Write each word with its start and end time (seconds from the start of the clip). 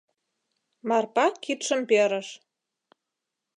Марпа 0.87 1.25
кидшым 1.43 1.81
перыш: 1.89 2.27